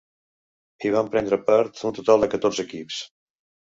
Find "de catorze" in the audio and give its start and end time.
2.27-2.69